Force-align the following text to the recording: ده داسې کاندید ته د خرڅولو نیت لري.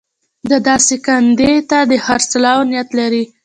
ده 0.49 0.57
داسې 0.69 0.95
کاندید 1.05 1.63
ته 1.69 1.79
د 1.89 1.91
خرڅولو 2.05 2.55
نیت 2.69 2.89
لري. 2.99 3.23